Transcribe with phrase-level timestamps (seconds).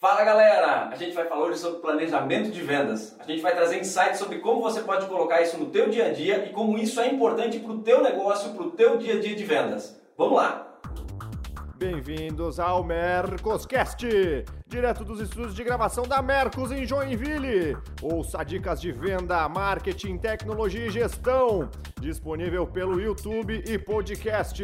[0.00, 0.88] Fala galera!
[0.88, 3.14] A gente vai falar hoje sobre planejamento de vendas.
[3.20, 6.10] A gente vai trazer insights sobre como você pode colocar isso no teu dia a
[6.10, 9.20] dia e como isso é importante para o teu negócio, para o teu dia a
[9.20, 10.00] dia de vendas.
[10.16, 10.66] Vamos lá!
[11.76, 14.06] Bem-vindos ao Mercoscast,
[14.66, 17.76] direto dos estúdios de gravação da Mercos em Joinville.
[18.00, 21.68] Ouça dicas de venda, marketing, tecnologia e gestão,
[22.00, 24.62] disponível pelo YouTube e podcast.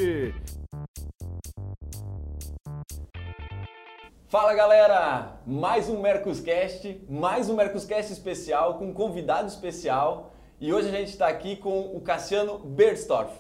[4.29, 5.39] Fala galera!
[5.47, 11.11] Mais um Mercoscast, mais um Mercoscast especial com um convidado especial e hoje a gente
[11.11, 13.33] está aqui com o Cassiano Berdstorff.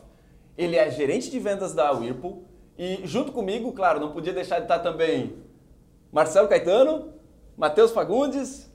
[0.56, 2.44] Ele é gerente de vendas da Whirlpool
[2.78, 5.42] e junto comigo, claro, não podia deixar de estar também
[6.12, 7.14] Marcelo Caetano,
[7.56, 8.72] Matheus Fagundes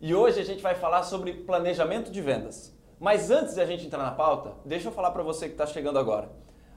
[0.00, 2.76] e hoje a gente vai falar sobre planejamento de vendas.
[2.98, 5.66] Mas antes de a gente entrar na pauta, deixa eu falar para você que está
[5.66, 6.28] chegando agora.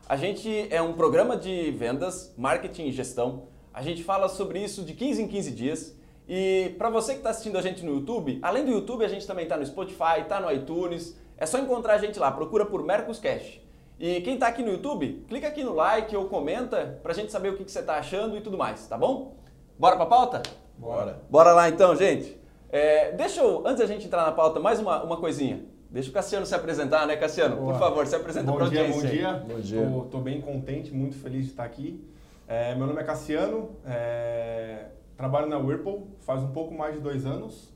[0.08, 4.84] A gente é um programa de vendas, marketing e gestão a gente fala sobre isso
[4.84, 5.96] de 15 em 15 dias.
[6.30, 9.28] E para você que está assistindo a gente no YouTube, além do YouTube, a gente
[9.28, 11.20] também está no Spotify, está no iTunes.
[11.38, 13.60] É só encontrar a gente lá, procura por Mercos Cash.
[14.00, 17.34] E quem está aqui no YouTube, clica aqui no like ou comenta para a gente
[17.34, 19.36] saber o que, que você está achando e tudo mais, tá bom?
[19.78, 20.44] Bora para a pauta?
[20.78, 21.22] Bora.
[21.30, 22.40] Bora lá então, gente.
[22.70, 25.66] É, deixa eu, antes da gente entrar na pauta, mais uma, uma coisinha.
[25.92, 27.58] Deixa o Cassiano se apresentar, né, Cassiano?
[27.58, 27.74] Boa.
[27.74, 29.02] Por favor, se apresenta para Bom a dia, audiência.
[29.02, 29.34] bom dia.
[29.56, 29.86] Bom dia.
[29.86, 32.02] Tô, tô bem contente, muito feliz de estar aqui.
[32.48, 37.26] É, meu nome é Cassiano, é, trabalho na Whirlpool faz um pouco mais de dois
[37.26, 37.74] anos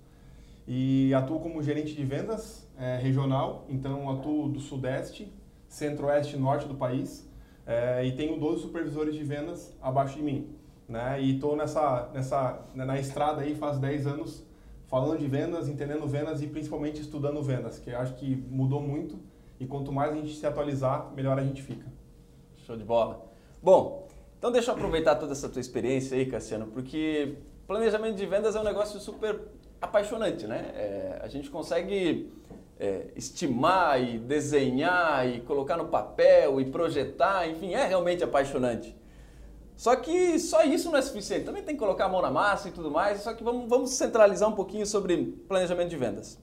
[0.67, 5.33] e atuo como gerente de vendas é, regional, então atuo do sudeste,
[5.67, 7.27] centro-oeste e norte do país
[7.65, 10.55] é, e tenho 12 supervisores de vendas abaixo de mim.
[10.87, 11.19] Né?
[11.19, 14.45] E estou nessa, nessa, na estrada aí faz 10 anos
[14.85, 19.17] falando de vendas, entendendo vendas e principalmente estudando vendas, que acho que mudou muito
[19.59, 21.87] e quanto mais a gente se atualizar, melhor a gente fica.
[22.57, 23.27] Show de bola.
[23.61, 23.98] Bom,
[24.39, 27.35] então deixa eu aproveitar toda essa tua experiência aí, Cassiano, porque
[27.67, 29.39] planejamento de vendas é um negócio super
[29.79, 30.71] apaixonante, né?
[30.73, 32.31] É, a gente consegue
[32.79, 38.97] é, estimar e desenhar e colocar no papel e projetar, enfim, é realmente apaixonante.
[39.75, 41.45] Só que só isso não é suficiente.
[41.45, 43.21] Também tem que colocar a mão na massa e tudo mais.
[43.21, 46.37] Só que vamos, vamos centralizar um pouquinho sobre planejamento de vendas.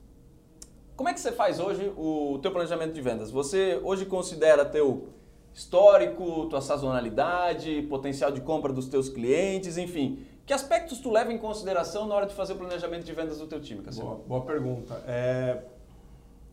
[0.96, 3.30] Como é que você faz hoje o teu planejamento de vendas?
[3.30, 5.08] Você hoje considera teu
[5.56, 10.18] histórico, tua sazonalidade, potencial de compra dos teus clientes, enfim.
[10.44, 13.46] Que aspectos tu leva em consideração na hora de fazer o planejamento de vendas do
[13.46, 13.80] teu time?
[13.80, 15.02] Boa, boa pergunta.
[15.06, 15.62] É,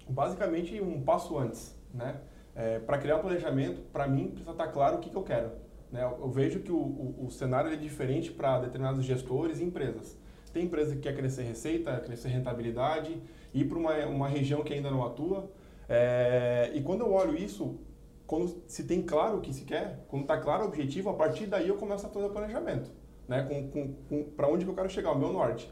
[0.08, 2.16] basicamente, um passo antes, né?
[2.56, 5.52] É, para criar um planejamento, para mim, precisa estar claro o que, que eu quero.
[5.92, 6.02] Né?
[6.02, 10.18] Eu, eu vejo que o, o, o cenário é diferente para determinados gestores e empresas.
[10.54, 13.22] Tem empresa que quer crescer receita, crescer rentabilidade,
[13.54, 15.52] ir para uma, uma região que ainda não atua.
[15.90, 17.78] É, e quando eu olho isso,
[18.26, 21.46] quando se tem claro o que se quer, quando está claro o objetivo, a partir
[21.46, 22.92] daí eu começo a fazer o planejamento.
[23.28, 23.44] Né?
[23.44, 25.72] Com, com, com, para onde que eu quero chegar, o meu norte.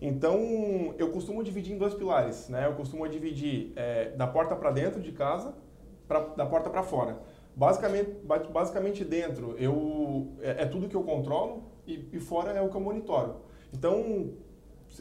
[0.00, 2.48] Então, eu costumo dividir em dois pilares.
[2.48, 2.66] Né?
[2.66, 5.54] Eu costumo dividir é, da porta para dentro de casa,
[6.06, 7.20] pra, da porta para fora.
[7.54, 12.62] Basicamente, ba- basicamente dentro eu, é, é tudo que eu controlo e, e fora é
[12.62, 13.36] o que eu monitoro.
[13.72, 14.30] Então,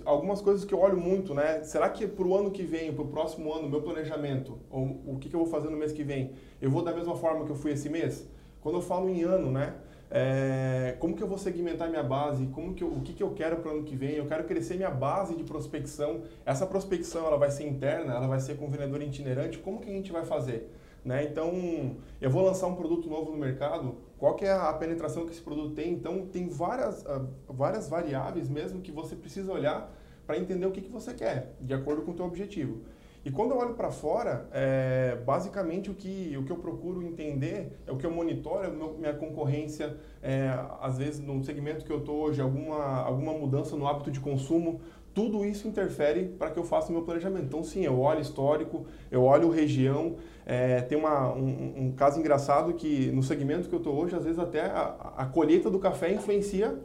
[0.06, 1.64] algumas coisas que eu olho muito, né?
[1.64, 5.18] Será que para o ano que vem, para o próximo ano, meu planejamento, ou o
[5.20, 6.32] que, que eu vou fazer no mês que vem,
[6.62, 8.28] eu vou da mesma forma que eu fui esse mês?
[8.62, 9.76] Quando eu falo em ano, né?
[10.10, 12.48] É, como que eu vou segmentar minha base?
[12.48, 14.16] Como que eu, o que, que eu quero para o ano que vem?
[14.16, 16.22] Eu quero crescer minha base de prospecção.
[16.46, 19.58] Essa prospecção ela vai ser interna, ela vai ser com vendedor itinerante.
[19.58, 20.72] Como que a gente vai fazer?
[21.08, 21.24] Né?
[21.24, 23.96] Então, eu vou lançar um produto novo no mercado.
[24.18, 25.94] Qual que é a penetração que esse produto tem?
[25.94, 29.90] Então, tem várias, ah, várias variáveis mesmo que você precisa olhar
[30.26, 32.82] para entender o que, que você quer, de acordo com o teu objetivo.
[33.24, 37.80] E quando eu olho para fora, é, basicamente o que, o que eu procuro entender
[37.88, 40.50] é o que eu monitoro, é minha concorrência, é,
[40.82, 44.82] às vezes no segmento que eu estou hoje, alguma, alguma mudança no hábito de consumo,
[45.18, 47.46] tudo isso interfere para que eu faça o meu planejamento.
[47.46, 50.18] Então, sim, eu olho histórico, eu olho região.
[50.46, 54.24] É, tem uma, um, um caso engraçado que no segmento que eu estou hoje, às
[54.24, 56.78] vezes até a, a colheita do café influencia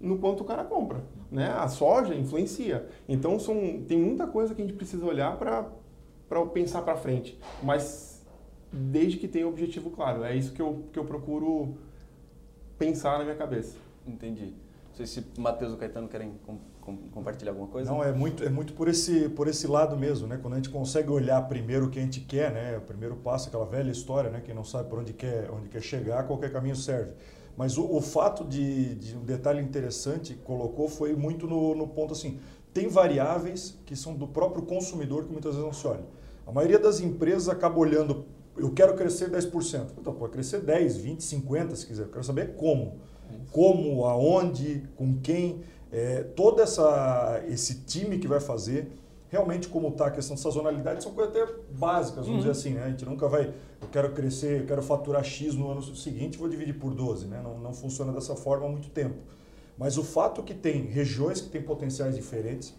[0.00, 1.04] no quanto o cara compra.
[1.30, 1.48] Né?
[1.48, 2.86] A soja influencia.
[3.06, 5.66] Então, são, tem muita coisa que a gente precisa olhar para
[6.54, 7.38] pensar para frente.
[7.62, 8.24] Mas
[8.72, 10.24] desde que tenha o objetivo claro.
[10.24, 11.76] É isso que eu, que eu procuro
[12.78, 13.76] pensar na minha cabeça.
[14.06, 14.54] Entendi.
[14.88, 16.32] Não sei se Matheus ou Caetano querem
[17.10, 17.90] compartilhar alguma coisa.
[17.90, 20.38] Não, é muito, é muito por, esse, por esse lado mesmo, né?
[20.40, 22.76] Quando a gente consegue olhar primeiro o que a gente quer, né?
[22.76, 24.40] O primeiro passo, aquela velha história, né?
[24.44, 27.12] Quem não sabe por onde quer, onde quer chegar, qualquer caminho serve.
[27.56, 32.12] Mas o, o fato de, de um detalhe interessante colocou foi muito no, no ponto
[32.12, 32.38] assim,
[32.72, 36.04] tem variáveis que são do próprio consumidor que muitas vezes não se olha.
[36.46, 38.26] A maioria das empresas acaba olhando,
[38.56, 39.92] eu quero crescer 10%.
[39.98, 42.02] Então, pode crescer 10, 20, 50 se quiser.
[42.02, 42.98] Eu quero saber como.
[43.50, 45.62] Como, aonde, com quem.
[45.94, 48.90] É, todo essa, esse time que vai fazer,
[49.28, 52.38] realmente como está a questão de sazonalidade, são coisas até básicas, vamos uhum.
[52.38, 52.82] dizer assim, né?
[52.82, 56.48] A gente nunca vai, eu quero crescer, eu quero faturar X no ano seguinte, vou
[56.48, 57.40] dividir por 12, né?
[57.40, 59.14] Não, não funciona dessa forma há muito tempo.
[59.78, 62.74] Mas o fato que tem regiões que têm potenciais diferentes,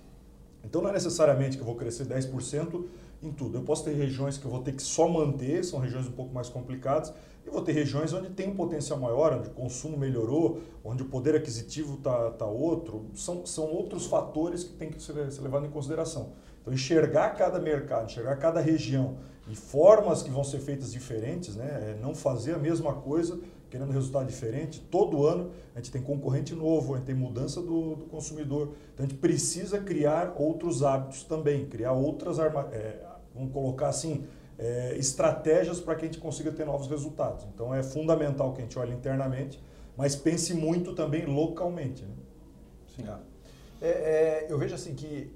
[0.61, 2.83] então não é necessariamente que eu vou crescer 10%
[3.23, 3.59] em tudo.
[3.59, 6.33] Eu posso ter regiões que eu vou ter que só manter, são regiões um pouco
[6.33, 7.13] mais complicadas,
[7.45, 11.05] e vou ter regiões onde tem um potencial maior, onde o consumo melhorou, onde o
[11.05, 13.05] poder aquisitivo está tá outro.
[13.13, 16.33] São, são outros fatores que tem que ser, ser levado em consideração.
[16.61, 21.91] Então, enxergar cada mercado, enxergar cada região e formas que vão ser feitas diferentes, né?
[21.91, 23.39] É não fazer a mesma coisa
[23.69, 24.79] querendo resultado diferente.
[24.89, 28.73] Todo ano a gente tem concorrente novo, a gente tem mudança do, do consumidor.
[28.93, 33.05] Então, a gente precisa criar outros hábitos também, criar outras, é,
[33.35, 34.25] vamos colocar assim,
[34.57, 37.45] é, estratégias para que a gente consiga ter novos resultados.
[37.53, 39.61] Então é fundamental que a gente olhe internamente,
[39.97, 42.03] mas pense muito também localmente.
[42.03, 42.15] Né?
[42.95, 43.05] Sim.
[43.81, 45.33] É, é, eu vejo assim que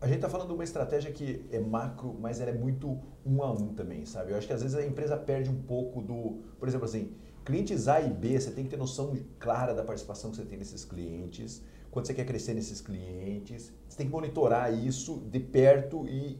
[0.00, 3.42] a gente está falando de uma estratégia que é macro, mas ela é muito um
[3.42, 4.32] a um também, sabe?
[4.32, 7.88] Eu acho que às vezes a empresa perde um pouco do, por exemplo assim, clientes
[7.88, 10.84] A e B, você tem que ter noção clara da participação que você tem nesses
[10.84, 16.38] clientes, quando você quer crescer nesses clientes, você tem que monitorar isso de perto e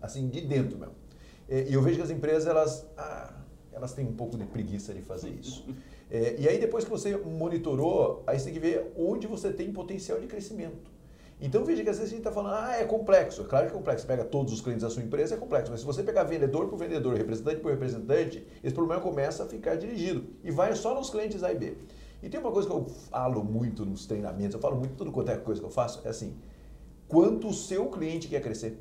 [0.00, 1.03] assim de dentro mesmo.
[1.48, 3.32] E eu vejo que as empresas, elas, ah,
[3.72, 5.66] elas têm um pouco de preguiça de fazer isso.
[6.10, 9.72] É, e aí depois que você monitorou, aí você tem que ver onde você tem
[9.72, 10.92] potencial de crescimento.
[11.40, 13.42] Então veja que às vezes a gente está falando, ah, é complexo.
[13.42, 14.02] É claro que é complexo.
[14.02, 15.72] Você pega todos os clientes da sua empresa, é complexo.
[15.72, 19.76] Mas se você pegar vendedor por vendedor, representante por representante, esse problema começa a ficar
[19.76, 20.26] dirigido.
[20.44, 21.76] E vai só nos clientes A e B.
[22.22, 25.30] E tem uma coisa que eu falo muito nos treinamentos, eu falo muito tudo quanto
[25.30, 26.34] é coisa que eu faço, é assim,
[27.06, 28.78] quanto o seu cliente quer crescer.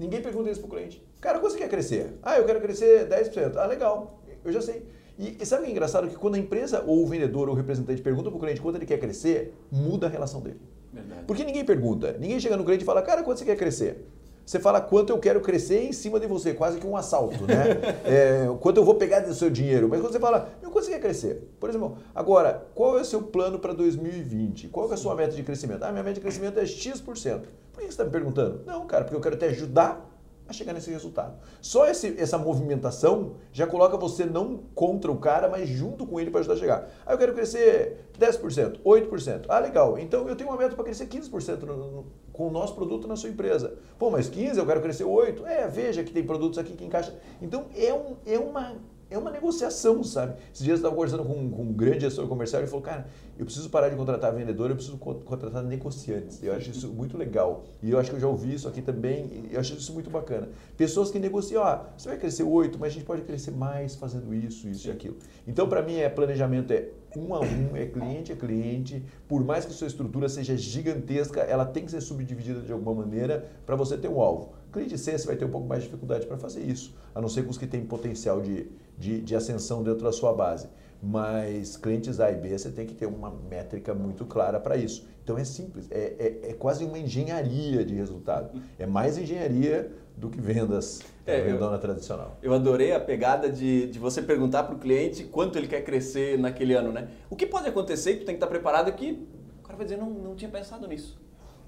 [0.00, 1.04] Ninguém pergunta isso para o cliente.
[1.20, 2.14] Cara, quanto você quer crescer?
[2.22, 3.56] Ah, eu quero crescer 10%.
[3.56, 4.82] Ah, legal, eu já sei.
[5.18, 6.08] E, e sabe o que é engraçado?
[6.08, 8.76] Que quando a empresa ou o vendedor ou o representante pergunta para o cliente quanto
[8.76, 10.58] ele quer crescer, muda a relação dele.
[10.90, 11.24] Verdade.
[11.26, 12.16] Porque ninguém pergunta.
[12.18, 14.06] Ninguém chega no cliente e fala, cara, quanto você quer crescer?
[14.46, 17.76] Você fala quanto eu quero crescer em cima de você, quase que um assalto, né?
[18.04, 19.86] é, quanto eu vou pegar do seu dinheiro.
[19.86, 21.46] Mas quando você fala, meu, quanto você quer crescer?
[21.60, 24.68] Por exemplo, agora, qual é o seu plano para 2020?
[24.68, 25.82] Qual é a sua meta de crescimento?
[25.82, 27.42] Ah, minha meta de crescimento é X%.
[27.80, 28.62] Que você está me perguntando?
[28.66, 30.06] Não, cara, porque eu quero te ajudar
[30.50, 31.38] a chegar nesse resultado.
[31.62, 36.30] Só esse, essa movimentação já coloca você não contra o cara, mas junto com ele
[36.30, 36.90] para ajudar a chegar.
[37.06, 39.44] Ah, eu quero crescer 10%, 8%.
[39.48, 39.98] Ah, legal.
[39.98, 43.16] Então eu tenho uma meta para crescer 15% no, no, com o nosso produto na
[43.16, 43.78] sua empresa.
[43.98, 45.44] Pô, mas 15% eu quero crescer 8%.
[45.46, 47.14] É, veja que tem produtos aqui que encaixam.
[47.40, 48.74] Então é, um, é uma
[49.10, 50.36] é uma negociação, sabe?
[50.52, 53.08] Esses dias eu estava conversando com, com, um grande gestor comercial e falou, cara,
[53.40, 56.42] eu preciso parar de contratar vendedor, eu preciso contratar negociantes.
[56.42, 57.64] Eu acho isso muito legal.
[57.82, 60.50] E eu acho que eu já ouvi isso aqui também, eu acho isso muito bacana.
[60.76, 64.34] Pessoas que negociam, ah, você vai crescer oito, mas a gente pode crescer mais fazendo
[64.34, 65.16] isso, isso e aquilo.
[65.48, 69.02] Então, para mim, é planejamento é um a um, é cliente a cliente.
[69.26, 73.50] Por mais que sua estrutura seja gigantesca, ela tem que ser subdividida de alguma maneira
[73.64, 74.52] para você ter um alvo.
[74.70, 77.28] Cliente C, você vai ter um pouco mais de dificuldade para fazer isso, a não
[77.30, 80.68] ser com os que têm potencial de, de, de ascensão dentro da sua base.
[81.02, 85.08] Mas clientes A e B, você tem que ter uma métrica muito clara para isso.
[85.24, 88.60] Então é simples, é, é, é, quase uma engenharia de resultado.
[88.78, 92.36] É mais engenharia do que vendas é, vendona eu, tradicional.
[92.42, 96.38] Eu adorei a pegada de, de você perguntar para o cliente quanto ele quer crescer
[96.38, 97.08] naquele ano, né?
[97.30, 99.26] O que pode acontecer que tu tem que estar preparado é que
[99.60, 101.18] o cara vai dizer, não, não tinha pensado nisso.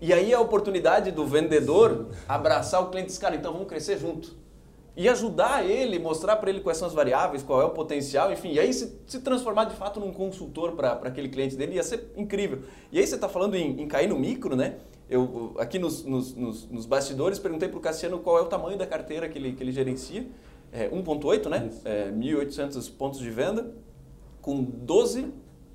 [0.00, 3.96] E aí a oportunidade do vendedor abraçar o cliente e dizer, cara, então vamos crescer
[3.96, 4.41] junto.
[4.94, 8.52] E ajudar ele, mostrar para ele quais são as variáveis, qual é o potencial, enfim.
[8.52, 12.12] E aí se, se transformar de fato num consultor para aquele cliente dele ia ser
[12.16, 12.60] incrível.
[12.90, 14.76] E aí você está falando em, em, cair no micro, né?
[15.08, 18.76] Eu aqui nos, nos, nos, nos bastidores perguntei para o Cassiano qual é o tamanho
[18.76, 20.26] da carteira que ele, que ele gerencia.
[20.70, 21.70] É 1.8, né?
[21.84, 23.72] É, 1.800 pontos de venda,
[24.40, 25.32] com 12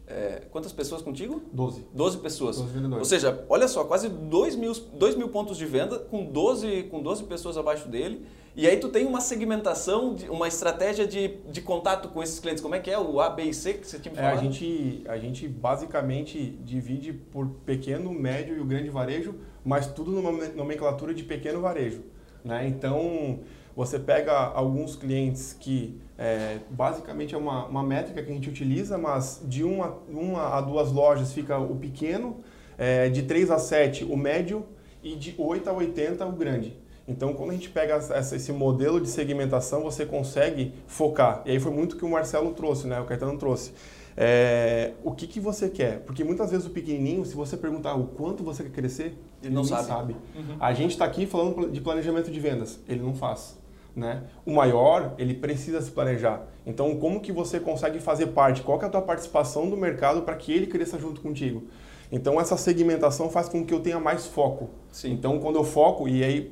[0.08, 1.42] é, quantas pessoas contigo?
[1.52, 1.86] 12.
[1.94, 2.58] 12 pessoas.
[2.62, 6.84] 12 Ou seja, olha só, quase 2 mil, 2 mil pontos de venda com 12,
[6.84, 8.26] com 12 pessoas abaixo dele.
[8.58, 12.60] E aí tu tem uma segmentação, uma estratégia de, de contato com esses clientes.
[12.60, 14.34] Como é que é o A, B e C que você tinha me falado?
[14.34, 19.86] É, a, gente, a gente basicamente divide por pequeno, médio e o grande varejo, mas
[19.86, 22.02] tudo numa nomenclatura de pequeno varejo.
[22.44, 22.68] Né?
[22.68, 23.42] Então,
[23.76, 28.98] você pega alguns clientes que é, basicamente é uma, uma métrica que a gente utiliza,
[28.98, 32.38] mas de uma, uma a duas lojas fica o pequeno,
[32.76, 34.66] é, de 3 a 7 o médio
[35.04, 36.87] e de 8 a 80 o grande.
[37.08, 41.42] Então, quando a gente pega essa, esse modelo de segmentação, você consegue focar.
[41.46, 43.00] E aí foi muito que o Marcelo trouxe, né?
[43.00, 43.72] o Caetano trouxe.
[44.16, 46.00] É, o que, que você quer?
[46.00, 49.56] Porque muitas vezes o pequenininho, se você perguntar o quanto você quer crescer, ele, ele
[49.56, 49.88] não sabe.
[49.88, 50.16] sabe.
[50.36, 50.58] Uhum.
[50.60, 53.58] A gente está aqui falando de planejamento de vendas, ele não faz.
[53.96, 54.24] Né?
[54.46, 56.46] O maior, ele precisa se planejar.
[56.66, 58.62] Então, como que você consegue fazer parte?
[58.62, 61.64] Qual é a tua participação do mercado para que ele cresça junto contigo?
[62.12, 64.70] Então essa segmentação faz com que eu tenha mais foco.
[64.92, 65.12] Sim.
[65.12, 66.52] Então quando eu foco, e aí,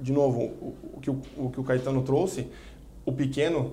[0.00, 2.48] de novo, o, o que, o, o que o Caetano trouxe,
[3.04, 3.72] o pequeno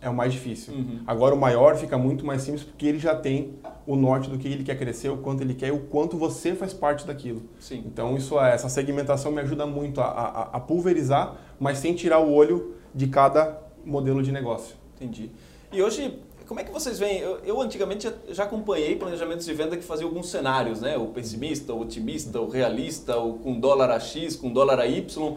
[0.00, 0.74] é o mais difícil.
[0.74, 1.00] Uhum.
[1.06, 3.54] Agora o maior fica muito mais simples porque ele já tem
[3.86, 6.54] o norte do que ele quer crescer, o quanto ele quer e o quanto você
[6.54, 7.42] faz parte daquilo.
[7.58, 7.82] Sim.
[7.86, 12.18] Então isso é, essa segmentação me ajuda muito a, a, a pulverizar, mas sem tirar
[12.18, 14.76] o olho de cada modelo de negócio.
[14.96, 15.30] Entendi.
[15.72, 17.20] E hoje, como é que vocês veem?
[17.20, 20.96] Eu, eu antigamente já, já acompanhei planejamentos de venda que faziam alguns cenários, né?
[20.96, 25.36] O pessimista, o otimista, o realista, o com dólar a X, com dólar a Y.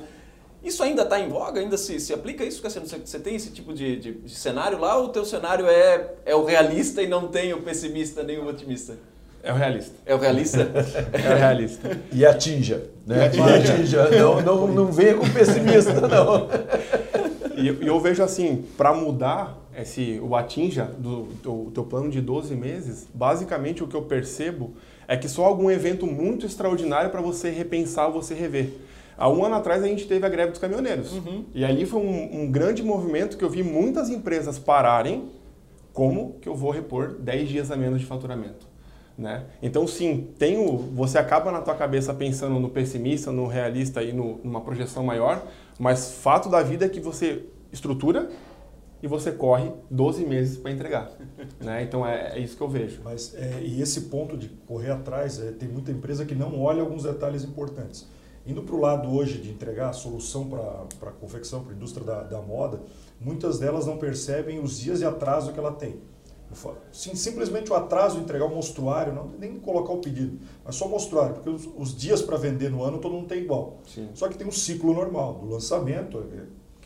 [0.64, 1.62] Isso ainda está em voga?
[1.62, 2.88] Ainda se, se aplica isso, Cassiano?
[2.88, 6.14] Você, você tem esse tipo de, de, de cenário lá ou o teu cenário é,
[6.26, 8.98] é o realista e não tem o pessimista nem o otimista?
[9.42, 9.96] É o realista.
[10.06, 10.68] É o realista?
[11.14, 12.02] É o realista.
[12.12, 13.18] E atinja, né?
[13.18, 13.54] E atinja.
[13.54, 14.10] E atinja.
[14.10, 16.50] Não, não, não venha com pessimista, não.
[17.56, 22.20] E, e eu vejo assim, para mudar esse, o atinja do, do teu plano de
[22.20, 24.74] 12 meses, basicamente o que eu percebo
[25.08, 28.74] é que só algum evento muito extraordinário para você repensar, você rever.
[29.18, 31.14] Há um ano atrás a gente teve a greve dos caminhoneiros.
[31.14, 31.46] Uhum.
[31.54, 35.30] E ali foi um, um grande movimento que eu vi muitas empresas pararem.
[35.94, 38.68] Como que eu vou repor 10 dias a menos de faturamento?
[39.18, 39.46] Né?
[39.64, 44.14] Então, sim, tem o, você acaba na tua cabeça pensando no pessimista, no realista e
[44.14, 45.44] no, numa projeção maior,
[45.80, 48.30] mas fato da vida é que você estrutura
[49.01, 51.12] e você corre 12 meses para entregar.
[51.60, 51.84] né?
[51.84, 53.01] Então, é, é, isso que eu vejo.
[53.04, 56.82] Mas, é, e esse ponto de correr atrás, é, tem muita empresa que não olha
[56.82, 58.08] alguns detalhes importantes.
[58.46, 62.06] Indo para o lado hoje de entregar a solução para a confecção, para a indústria
[62.06, 62.82] da, da, moda,
[63.20, 66.00] muitas delas não percebem os dias de atraso que ela tem.
[66.94, 70.86] Sim, simplesmente o atraso de entregar o mostruário, não nem colocar o pedido, mas só
[70.86, 73.80] o mostruário, porque os, os dias para vender no ano todo mundo tem igual.
[73.86, 74.08] Sim.
[74.13, 76.24] Só que tem um ciclo normal do lançamento,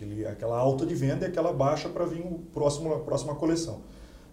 [0.01, 3.81] aquele, aquela alta de venda e aquela baixa para vir o próximo, a próxima coleção.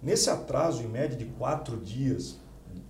[0.02, 2.38] Nesse atraso, em média de quatro dias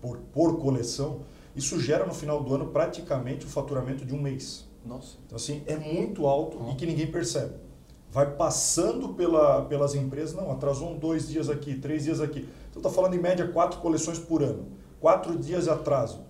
[0.00, 1.20] por, por coleção,
[1.56, 4.66] isso gera no final do ano praticamente o faturamento de um mês.
[4.85, 5.16] Nossa.
[5.26, 7.54] Então, assim, é muito alto e que ninguém percebe.
[8.11, 12.49] Vai passando pela, pelas empresas, não, atrasou um, dois dias aqui, três dias aqui.
[12.70, 14.68] Então, está falando em média quatro coleções por ano.
[15.00, 16.20] Quatro dias de atraso.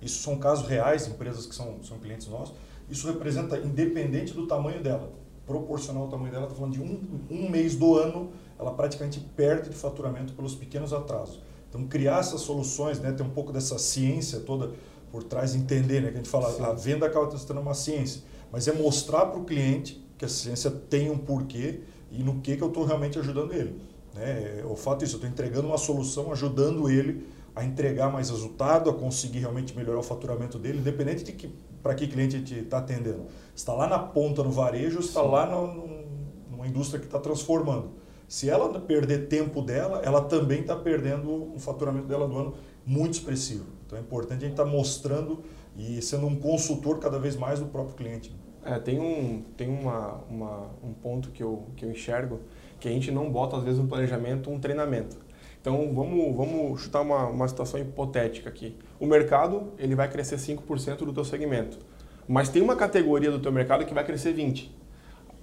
[0.00, 2.54] Isso são casos reais, empresas que são, são clientes nossos.
[2.88, 5.12] Isso representa, independente do tamanho dela,
[5.50, 9.70] proporcional ao tamanho dela, está falando de um, um mês do ano, ela praticamente perde
[9.70, 11.40] de faturamento pelos pequenos atrasos.
[11.68, 14.70] Então, criar essas soluções, né, ter um pouco dessa ciência toda
[15.10, 16.62] por trás, entender, né, que a gente fala, Sim.
[16.62, 20.28] a venda acaba se tornando uma ciência, mas é mostrar para o cliente que a
[20.28, 21.80] ciência tem um porquê
[22.12, 23.80] e no que, que eu estou realmente ajudando ele.
[24.14, 24.64] Né?
[24.68, 27.26] O fato disso, eu estou entregando uma solução, ajudando ele
[27.56, 31.52] a entregar mais resultado, a conseguir realmente melhorar o faturamento dele, independente de que
[31.82, 33.26] para que cliente a gente está atendendo.
[33.54, 36.04] Está lá na ponta no varejo, está lá no,
[36.50, 37.90] numa indústria que está transformando.
[38.28, 42.54] Se ela perder tempo dela, ela também está perdendo um faturamento dela do ano
[42.86, 43.66] muito expressivo.
[43.86, 45.42] Então é importante a gente estar tá mostrando
[45.76, 48.32] e sendo um consultor cada vez mais do próprio cliente.
[48.64, 52.40] É, tem um, tem uma, uma, um ponto que eu, que eu enxergo
[52.78, 55.16] que a gente não bota, às vezes, no planejamento um treinamento.
[55.60, 58.76] Então, vamos, vamos chutar uma, uma situação hipotética aqui.
[58.98, 61.78] O mercado ele vai crescer 5% do teu segmento,
[62.26, 64.68] mas tem uma categoria do teu mercado que vai crescer 20%.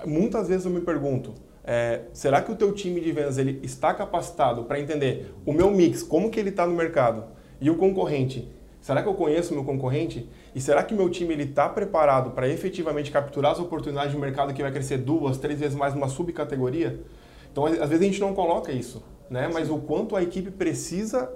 [0.05, 1.33] Muitas vezes eu me pergunto,
[1.63, 5.69] é, será que o teu time de vendas ele está capacitado para entender o meu
[5.69, 7.25] mix, como que ele está no mercado
[7.59, 8.47] e o concorrente?
[8.79, 10.29] Será que eu conheço o meu concorrente?
[10.55, 14.61] E será que meu time está preparado para efetivamente capturar as oportunidades de mercado que
[14.61, 17.01] vai crescer duas, três vezes mais numa subcategoria?
[17.51, 19.49] Então, às vezes a gente não coloca isso, né?
[19.53, 21.31] mas o quanto a equipe precisa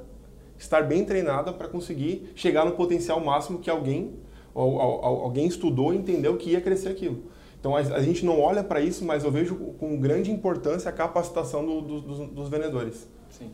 [0.57, 4.13] estar bem treinada para conseguir chegar no potencial máximo que alguém,
[4.53, 7.23] ou, ou, alguém estudou e entendeu que ia crescer aquilo.
[7.59, 11.63] Então a, gente não olha para isso, mas eu vejo com grande importância a capacitação
[11.63, 13.07] do, do, dos, dos, vendedores.
[13.29, 13.51] Sim.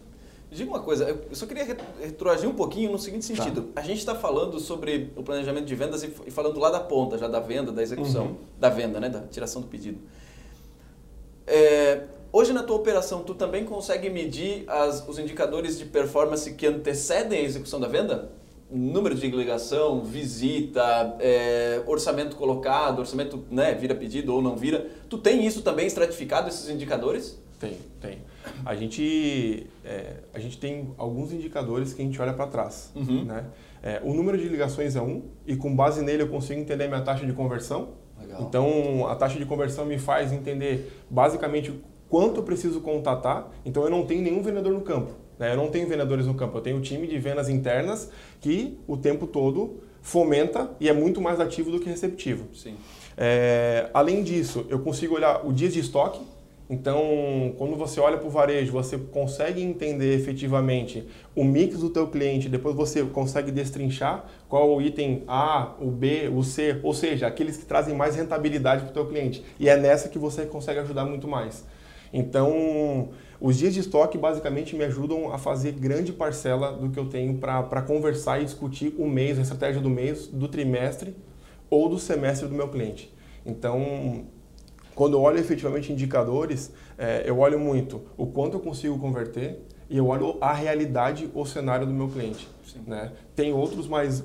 [0.50, 3.44] Diga uma coisa, eu só queria retroagir um pouquinho no seguinte tá.
[3.44, 3.63] sentido.
[3.63, 3.82] Tá.
[3.82, 7.27] A gente está falando sobre o planejamento de vendas e falando lá da ponta, já
[7.27, 8.36] da venda, da execução, uhum.
[8.58, 10.00] da venda, né, da tiração do pedido.
[11.46, 16.65] É, hoje na tua operação, tu também consegue medir as, os indicadores de performance que
[16.65, 18.31] antecedem a execução da venda?
[18.69, 24.86] número de ligação, visita, é, orçamento colocado, orçamento né, vira pedido ou não vira.
[25.10, 27.41] Tu tem isso também estratificado, esses indicadores?
[27.60, 28.19] Tem, tem.
[28.65, 32.91] A gente, é, a gente tem alguns indicadores que a gente olha para trás.
[32.96, 33.25] Uhum.
[33.25, 33.46] Né?
[33.81, 37.01] É, o número de ligações é um, e com base nele eu consigo entender minha
[37.01, 37.89] taxa de conversão.
[38.19, 38.41] Legal.
[38.41, 41.74] Então, a taxa de conversão me faz entender basicamente
[42.09, 43.51] quanto eu preciso contatar.
[43.65, 45.13] Então, eu não tenho nenhum vendedor no campo.
[45.37, 45.53] Né?
[45.53, 48.09] Eu não tenho vendedores no campo, eu tenho um time de vendas internas
[48.41, 52.47] que o tempo todo fomenta e é muito mais ativo do que receptivo.
[52.55, 52.75] Sim.
[53.15, 56.21] É, além disso, eu consigo olhar o dia de estoque
[56.69, 62.07] Então, quando você olha para o varejo, você consegue entender efetivamente o mix do teu
[62.07, 67.25] cliente, depois você consegue destrinchar qual o item A, o B, o C, ou seja,
[67.25, 69.43] aqueles que trazem mais rentabilidade para o teu cliente.
[69.57, 71.63] E é nessa que você consegue ajudar muito mais.
[72.11, 73.09] Então,
[73.39, 77.37] os dias de estoque basicamente me ajudam a fazer grande parcela do que eu tenho
[77.37, 81.15] para conversar e discutir o mês, a estratégia do mês, do trimestre
[81.69, 83.13] ou do semestre do meu cliente.
[83.45, 84.25] Então,
[84.95, 89.97] quando eu olho efetivamente indicadores, é, eu olho muito o quanto eu consigo converter e
[89.97, 92.49] eu olho a realidade, o cenário do meu cliente.
[92.85, 93.11] Né?
[93.35, 94.23] Tem outros, mas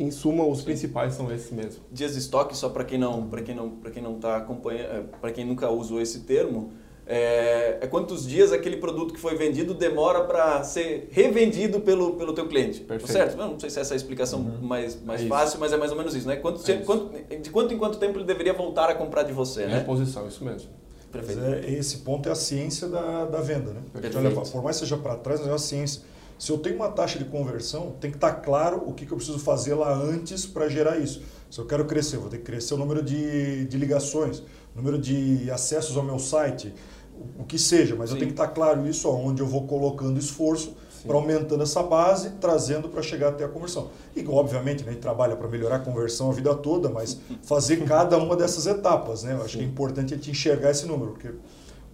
[0.00, 0.64] em suma os Sim.
[0.64, 1.82] principais são esses mesmo.
[1.92, 4.90] Dias de estoque, só para quem não, para quem não, para quem não está acompanhando,
[4.90, 6.72] é, para quem nunca usou esse termo,
[7.06, 12.32] é, é, quantos dias aquele produto que foi vendido demora para ser revendido pelo, pelo
[12.32, 12.80] teu cliente.
[12.80, 13.12] Perfeito.
[13.12, 13.36] Certo?
[13.36, 14.66] Não, não sei se essa é a explicação uhum.
[14.66, 16.26] mais, mais é fácil, mas é mais ou menos isso.
[16.26, 16.36] Né?
[16.36, 19.64] Quanto, é quanto, de quanto em quanto tempo ele deveria voltar a comprar de você?
[19.64, 19.80] É né?
[19.80, 20.70] posição, isso mesmo.
[21.12, 21.42] Perfeito.
[21.42, 23.72] É, esse ponto é a ciência da, da venda.
[23.72, 23.82] Né?
[23.96, 26.02] Então, por mais que seja para trás, mas é uma ciência.
[26.40, 29.12] Se eu tenho uma taxa de conversão, tem que estar tá claro o que, que
[29.12, 31.20] eu preciso fazer lá antes para gerar isso.
[31.50, 34.42] Se eu quero crescer, vou ter que crescer o número de, de ligações,
[34.74, 36.72] número de acessos ao meu site,
[37.38, 38.14] o que seja, mas Sim.
[38.14, 40.74] eu tenho que estar claro isso onde eu vou colocando esforço
[41.06, 43.90] para aumentando essa base, trazendo para chegar até a conversão.
[44.16, 47.84] E obviamente né, a gente trabalha para melhorar a conversão a vida toda, mas fazer
[47.84, 49.34] cada uma dessas etapas, né?
[49.34, 49.58] Eu acho Sim.
[49.58, 51.32] que é importante a gente enxergar esse número, porque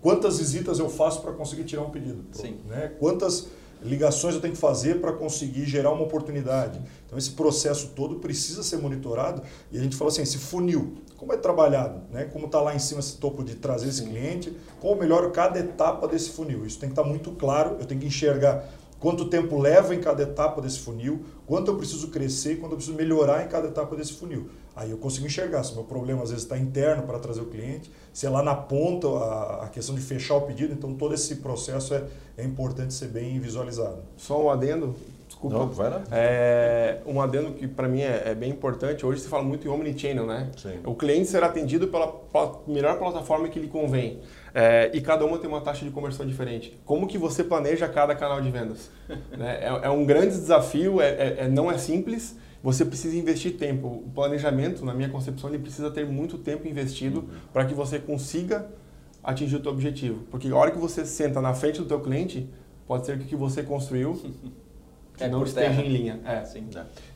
[0.01, 2.23] quantas visitas eu faço para conseguir tirar um pedido?
[2.31, 2.59] Sim.
[2.69, 2.93] Né?
[3.01, 3.49] Quantas
[3.87, 6.81] ligações eu tenho que fazer para conseguir gerar uma oportunidade?
[7.07, 11.33] Então esse processo todo precisa ser monitorado e a gente fala assim, esse funil, como
[11.33, 12.25] é trabalhado, né?
[12.25, 16.07] como está lá em cima esse topo de trazer esse cliente, como melhoro cada etapa
[16.07, 16.67] desse funil.
[16.67, 18.69] Isso tem que estar tá muito claro, eu tenho que enxergar
[19.07, 22.97] quanto tempo leva em cada etapa desse funil, quanto eu preciso crescer, quanto eu preciso
[22.97, 24.51] melhorar em cada etapa desse funil.
[24.75, 27.47] Aí eu consigo enxergar se o meu problema às vezes está interno para trazer o
[27.47, 31.15] cliente, se é lá na ponta a, a, questão de fechar o pedido, então todo
[31.15, 32.05] esse processo é,
[32.37, 33.99] é importante ser bem visualizado.
[34.17, 34.97] Só um adendo,
[35.37, 35.59] desculpa.
[35.59, 36.03] Não, vai lá.
[36.11, 39.71] É, um adendo que para mim é, é, bem importante, hoje se fala muito em
[39.71, 40.51] omnichannel, né?
[40.57, 40.79] Sim.
[40.85, 44.21] O cliente será atendido pela, pela melhor plataforma que lhe convém.
[44.55, 46.79] É, e cada uma tem uma taxa de conversão diferente.
[46.85, 48.91] Como que você planeja cada canal de vendas?
[49.37, 49.59] né?
[49.61, 52.37] é, é, um grande desafio, é, é, é, não é simples.
[52.63, 53.87] Você precisa investir tempo.
[53.87, 57.27] O planejamento, na minha concepção, ele precisa ter muito tempo investido uhum.
[57.53, 58.67] para que você consiga
[59.23, 60.25] atingir o seu objetivo.
[60.31, 62.49] Porque a hora que você senta na frente do teu cliente,
[62.87, 64.21] pode ser que o que você construiu
[65.19, 66.21] é, não esteja em linha.
[66.25, 66.45] É.
[66.45, 66.69] Sim.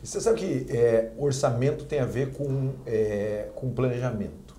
[0.02, 4.54] Você sabe que é, orçamento tem a ver com, é, com planejamento.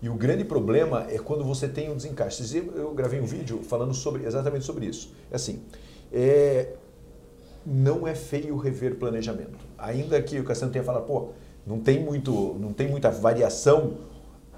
[0.00, 2.56] E o grande problema é quando você tem um desencaixe.
[2.74, 5.12] Eu gravei um vídeo falando sobre, exatamente sobre isso.
[5.30, 5.62] É assim,
[6.12, 6.72] é,
[7.66, 9.58] não é feio rever planejamento.
[9.76, 11.30] Ainda que o Cassiano tenha falado, pô,
[11.66, 13.98] não tem, muito, não tem muita variação,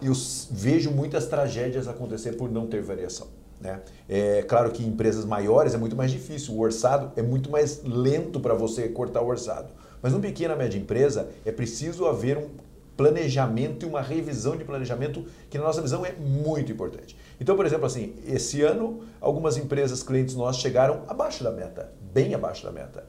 [0.02, 0.12] eu
[0.50, 3.26] vejo muitas tragédias acontecer por não ter variação.
[3.60, 3.80] Né?
[4.08, 7.82] É claro que em empresas maiores é muito mais difícil, o orçado é muito mais
[7.84, 9.68] lento para você cortar o orçado.
[10.02, 12.48] Mas numa pequena média empresa é preciso haver um
[12.96, 17.16] planejamento e uma revisão de planejamento que na nossa visão é muito importante.
[17.40, 22.34] Então, por exemplo, assim, esse ano algumas empresas, clientes nossos chegaram abaixo da meta, bem
[22.34, 23.04] abaixo da meta.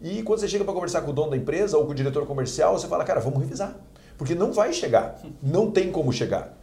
[0.00, 2.26] E quando você chega para conversar com o dono da empresa ou com o diretor
[2.26, 3.76] comercial, você fala, cara, vamos revisar.
[4.18, 6.56] Porque não vai chegar, não tem como chegar.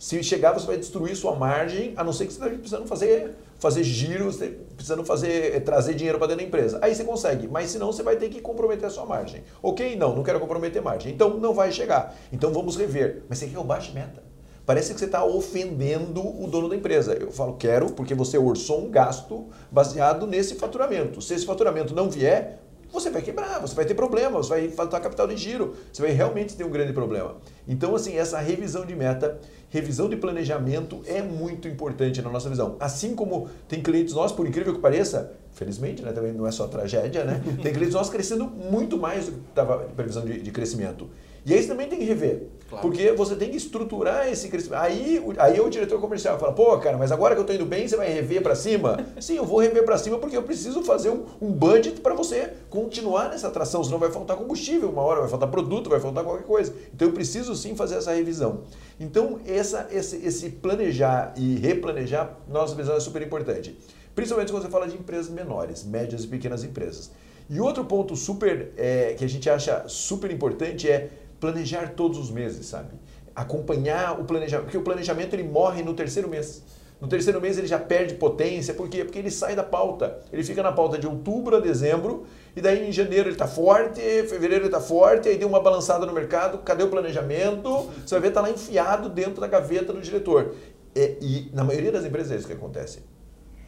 [0.00, 3.36] Se chegar, você vai destruir sua margem, a não ser que você esteja precisando fazer,
[3.58, 4.38] fazer giros,
[4.74, 6.78] precisando fazer, eh, trazer dinheiro para dentro da empresa.
[6.80, 9.44] Aí você consegue, mas senão você vai ter que comprometer a sua margem.
[9.62, 9.96] Ok?
[9.96, 11.12] Não, não quero comprometer margem.
[11.12, 12.16] Então não vai chegar.
[12.32, 13.24] Então vamos rever.
[13.28, 14.22] Mas você quer o baixo meta.
[14.64, 17.12] Parece que você está ofendendo o dono da empresa.
[17.12, 21.20] Eu falo, quero, porque você orçou um gasto baseado nesse faturamento.
[21.20, 22.58] Se esse faturamento não vier,
[22.92, 26.10] você vai quebrar, você vai ter problema, você vai faltar capital de giro, você vai
[26.10, 27.36] realmente ter um grande problema.
[27.66, 32.76] Então, assim, essa revisão de meta, revisão de planejamento é muito importante na nossa visão.
[32.80, 36.66] Assim como tem clientes nossos, por incrível que pareça, felizmente, né, também não é só
[36.66, 37.42] tragédia, né?
[37.62, 41.08] Tem clientes nossos crescendo muito mais do que estava previsão de, de crescimento.
[41.44, 42.48] E aí você também tem que rever.
[42.68, 42.86] Claro.
[42.86, 44.80] Porque você tem que estruturar esse crescimento.
[44.80, 47.88] Aí, aí o diretor comercial fala, pô, cara, mas agora que eu estou indo bem,
[47.88, 49.04] você vai rever para cima?
[49.20, 52.52] Sim, eu vou rever para cima porque eu preciso fazer um, um budget para você
[52.68, 56.44] continuar nessa atração, senão vai faltar combustível, uma hora vai faltar produto, vai faltar qualquer
[56.44, 56.72] coisa.
[56.94, 58.60] Então eu preciso sim fazer essa revisão.
[59.00, 63.76] Então essa, esse, esse planejar e replanejar, nossa visão é super importante.
[64.14, 67.10] Principalmente quando você fala de empresas menores, médias e pequenas empresas.
[67.48, 72.30] E outro ponto super é, que a gente acha super importante é planejar todos os
[72.30, 72.90] meses, sabe?
[73.34, 76.62] Acompanhar o planejamento, porque o planejamento ele morre no terceiro mês.
[77.00, 79.04] No terceiro mês ele já perde potência, por quê?
[79.04, 80.20] Porque ele sai da pauta.
[80.30, 84.00] Ele fica na pauta de outubro a dezembro, e daí em janeiro ele está forte,
[84.00, 87.88] fevereiro ele está forte, aí deu uma balançada no mercado, cadê o planejamento?
[88.04, 90.54] Você vai ver, está lá enfiado dentro da gaveta do diretor.
[90.94, 93.02] É, e na maioria das empresas é isso que acontece.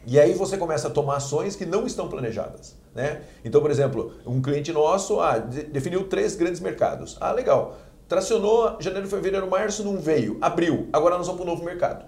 [0.05, 2.75] E aí você começa a tomar ações que não estão planejadas.
[2.93, 3.21] Né?
[3.43, 7.17] Então, por exemplo, um cliente nosso ah, definiu três grandes mercados.
[7.19, 7.77] Ah, legal.
[8.07, 10.37] Tracionou janeiro, fevereiro, março, não veio.
[10.41, 10.87] Abril.
[10.91, 12.05] Agora nós vamos para o novo mercado.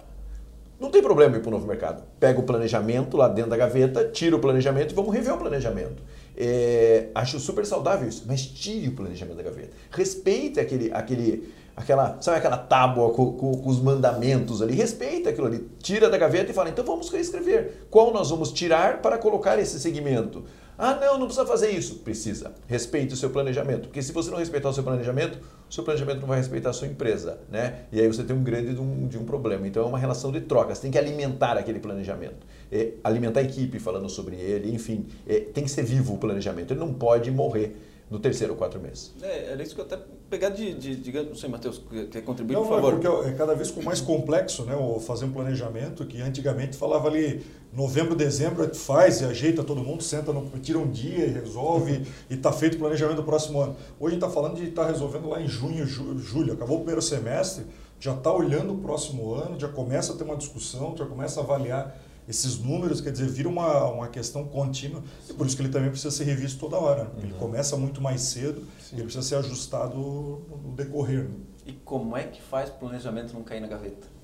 [0.79, 2.03] Não tem problema ir para o novo mercado.
[2.19, 6.03] Pega o planejamento lá dentro da gaveta, tira o planejamento e vamos rever o planejamento.
[6.37, 9.69] É, acho super saudável isso, mas tire o planejamento da gaveta.
[9.89, 15.47] Respeite aquele, aquele, aquela, sabe aquela tábua com, com, com, os mandamentos ali, respeita aquilo
[15.47, 17.87] ali, tira da gaveta e fala, então vamos reescrever.
[17.89, 20.43] Qual nós vamos tirar para colocar esse segmento?
[20.77, 21.95] Ah, não, não precisa fazer isso.
[21.99, 22.53] Precisa.
[22.67, 23.83] Respeite o seu planejamento.
[23.83, 26.73] Porque se você não respeitar o seu planejamento, o seu planejamento não vai respeitar a
[26.73, 27.39] sua empresa.
[27.49, 27.85] Né?
[27.91, 29.65] E aí você tem um grande de um, de um problema.
[29.65, 30.75] Então é uma relação de troca.
[30.75, 32.45] Você tem que alimentar aquele planejamento.
[32.69, 35.05] É, alimentar a equipe falando sobre ele, enfim.
[35.25, 36.73] É, tem que ser vivo o planejamento.
[36.73, 37.77] Ele não pode morrer
[38.09, 39.11] no terceiro ou quatro meses.
[39.21, 39.97] É, era isso que eu até
[40.29, 42.93] pegar de, de, de não sei, Matheus, quer contribuir, não, por favor?
[42.93, 46.77] É porque é cada vez com mais complexo, né, o fazer um planejamento que antigamente
[46.77, 51.31] falava ali novembro, dezembro, faz e ajeita todo mundo, senta, no, tira um dia e
[51.31, 53.75] resolve e está feito o planejamento do próximo ano.
[53.99, 56.79] Hoje a gente está falando de estar tá resolvendo lá em junho, julho, acabou o
[56.79, 57.65] primeiro semestre,
[57.99, 61.43] já está olhando o próximo ano, já começa a ter uma discussão, já começa a
[61.43, 65.69] avaliar esses números, quer dizer, vira uma, uma questão contínua e por isso que ele
[65.69, 67.05] também precisa ser revisto toda hora.
[67.05, 67.23] Né?
[67.23, 68.95] Ele começa muito mais cedo Sim.
[68.95, 71.25] e ele precisa ser ajustado no decorrer.
[71.25, 71.35] Né?
[71.67, 74.15] E como é que faz o planejamento não cair na gaveta?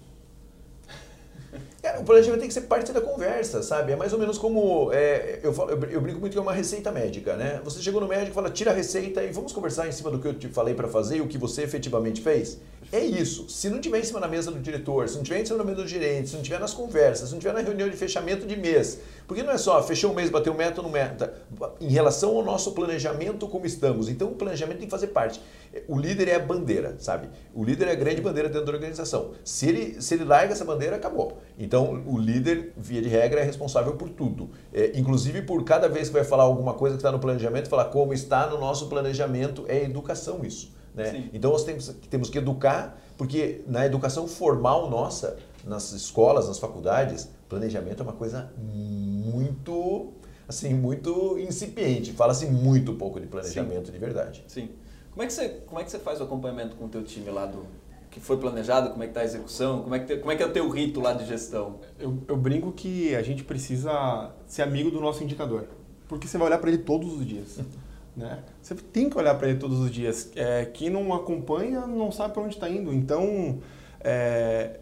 [1.83, 3.91] É, o planejamento tem que ser parte da conversa, sabe?
[3.91, 4.91] É mais ou menos como.
[4.93, 7.59] É, eu, falo, eu, eu, brinco muito que é uma receita médica, né?
[7.63, 10.19] Você chegou no médico e fala, tira a receita e vamos conversar em cima do
[10.19, 12.59] que eu te falei para fazer e o que você efetivamente fez.
[12.91, 13.49] É isso.
[13.49, 15.63] Se não tiver em cima da mesa do diretor, se não tiver em cima da
[15.63, 18.45] mesa do gerente, se não tiver nas conversas, se não tiver na reunião de fechamento
[18.45, 21.33] de mês, porque não é só fechou um mês, bateu meta não meta.
[21.79, 24.09] Em relação ao nosso planejamento, como estamos.
[24.09, 25.41] Então, o planejamento tem que fazer parte.
[25.87, 27.29] O líder é a bandeira, sabe?
[27.55, 29.31] O líder é a grande bandeira dentro da organização.
[29.45, 31.37] Se ele, se ele larga essa bandeira, acabou.
[31.57, 34.49] Então, o líder, via de regra, é responsável por tudo.
[34.73, 37.85] É, inclusive, por cada vez que vai falar alguma coisa que está no planejamento, falar
[37.85, 40.80] como está no nosso planejamento, é educação isso.
[40.93, 41.29] Né?
[41.33, 47.29] Então, nós temos, temos que educar, porque na educação formal nossa, nas escolas, nas faculdades,
[47.47, 50.13] planejamento é uma coisa muito
[50.47, 52.11] assim muito incipiente.
[52.13, 53.91] Fala-se muito pouco de planejamento Sim.
[53.91, 54.43] de verdade.
[54.47, 54.69] Sim.
[55.11, 57.29] Como é que você como é que você faz o acompanhamento com o teu time
[57.29, 57.65] lá do
[58.09, 58.89] que foi planejado?
[58.91, 59.81] Como é que está a execução?
[59.83, 61.79] Como é que como é que é o teu rito lá de gestão?
[61.99, 65.65] Eu, eu brinco que a gente precisa ser amigo do nosso indicador,
[66.07, 67.59] porque você vai olhar para ele todos os dias.
[68.15, 68.43] Né?
[68.61, 70.31] Você tem que olhar para ele todos os dias.
[70.35, 72.93] É, quem não acompanha não sabe para onde está indo.
[72.93, 73.59] Então,
[74.01, 74.79] é,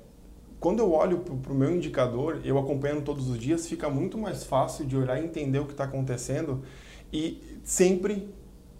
[0.60, 4.44] quando eu olho para o meu indicador, eu acompanhando todos os dias, fica muito mais
[4.44, 6.64] fácil de olhar e entender o que está acontecendo
[7.14, 8.34] e sempre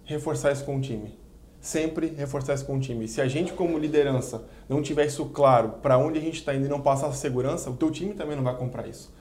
[0.04, 1.18] reforçar isso com o time.
[1.60, 3.06] Sempre reforçar isso com o time.
[3.06, 6.66] Se a gente, como liderança, não tiver isso claro para onde a gente está indo
[6.66, 9.12] e não passar segurança, o teu time também não vai comprar isso.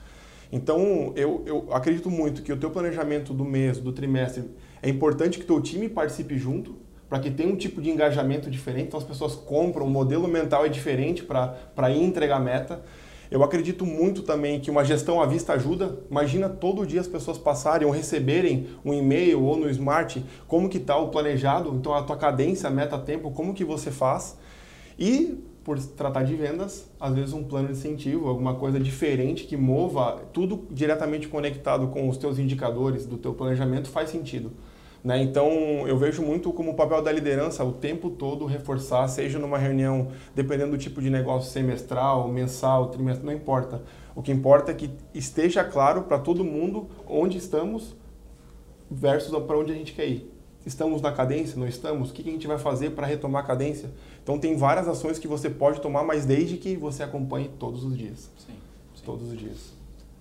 [0.51, 4.43] Então, eu, eu acredito muito que o teu planejamento do mês, do trimestre,
[4.81, 6.75] é importante que o teu time participe junto,
[7.07, 10.65] para que tenha um tipo de engajamento diferente, então as pessoas compram, o modelo mental
[10.65, 12.83] é diferente para ir entregar a meta.
[13.31, 15.99] Eu acredito muito também que uma gestão à vista ajuda.
[16.09, 20.77] Imagina todo dia as pessoas passarem ou receberem um e-mail ou no smart como que
[20.77, 24.35] está o planejado, então a tua cadência, meta tempo, como que você faz.
[24.97, 29.57] E por tratar de vendas, às vezes um plano de incentivo, alguma coisa diferente que
[29.57, 34.51] mova tudo diretamente conectado com os teus indicadores do teu planejamento faz sentido.
[35.03, 35.21] Né?
[35.21, 35.49] Então,
[35.87, 40.09] eu vejo muito como o papel da liderança o tempo todo reforçar, seja numa reunião,
[40.35, 43.81] dependendo do tipo de negócio, semestral, mensal, trimestral, não importa.
[44.15, 47.95] O que importa é que esteja claro para todo mundo onde estamos
[48.91, 50.28] versus para onde a gente quer ir.
[50.65, 51.57] Estamos na cadência?
[51.57, 52.09] Não estamos?
[52.09, 53.89] O que a gente vai fazer para retomar a cadência?
[54.21, 57.97] Então, tem várias ações que você pode tomar, mas desde que você acompanhe todos os
[57.97, 58.29] dias.
[58.37, 58.53] Sim,
[58.93, 59.01] sim.
[59.05, 59.79] Todos os dias.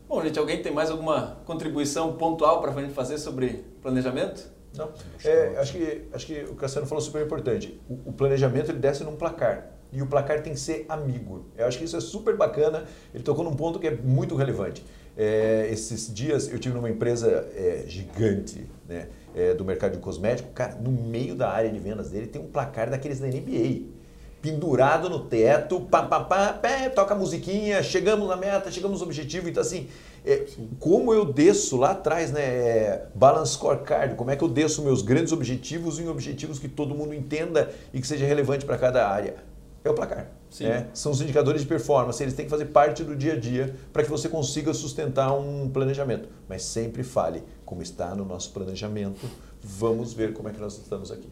[0.09, 4.49] Bom, gente, alguém tem mais alguma contribuição pontual para a gente fazer sobre planejamento?
[4.75, 4.91] Não.
[5.25, 7.79] É, acho, que, acho que o Cassiano falou super importante.
[7.89, 9.71] O, o, planejamento ele desce num placar.
[9.93, 11.47] E o placar tem que ser amigo.
[11.57, 12.85] Eu acho que isso é super bacana.
[13.13, 14.85] Ele tocou num ponto que é muito relevante.
[15.17, 20.51] É, esses dias eu tive numa empresa é, gigante né, é, do mercado de cosmético.
[20.53, 23.99] Cara, no meio da área de vendas dele tem um placar daqueles da NBA
[24.41, 29.07] pendurado no teto, pá, pá, pá, pé, toca a musiquinha, chegamos na meta, chegamos no
[29.07, 29.49] objetivo.
[29.49, 29.89] Então, assim,
[30.25, 30.47] é,
[30.79, 32.43] como eu desço lá atrás, né?
[32.43, 36.95] É, balance scorecard, como é que eu desço meus grandes objetivos em objetivos que todo
[36.95, 39.37] mundo entenda e que seja relevante para cada área?
[39.85, 40.31] É o placar.
[40.61, 40.89] Né?
[40.93, 44.03] São os indicadores de performance, eles têm que fazer parte do dia a dia para
[44.03, 46.29] que você consiga sustentar um planejamento.
[46.49, 49.29] Mas sempre fale como está no nosso planejamento,
[49.63, 51.29] vamos ver como é que nós estamos aqui.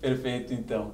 [0.00, 0.92] Perfeito, então.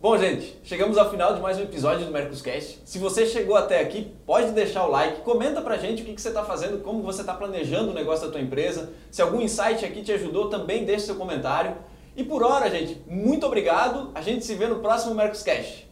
[0.00, 2.80] Bom, gente, chegamos ao final de mais um episódio do Mercoscast.
[2.84, 6.20] Se você chegou até aqui, pode deixar o like, comenta pra gente o que, que
[6.20, 8.90] você está fazendo, como você está planejando o negócio da tua empresa.
[9.12, 11.76] Se algum insight aqui te ajudou, também deixe seu comentário.
[12.16, 14.10] E por hora, gente, muito obrigado.
[14.12, 15.91] A gente se vê no próximo Mercoscast.